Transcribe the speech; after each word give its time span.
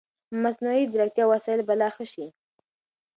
مصنوعي 0.43 0.83
ځیرکتیا 0.91 1.25
وسایل 1.27 1.61
به 1.67 1.73
لا 1.81 1.89
ښه 1.95 2.05
شي. 2.13 2.25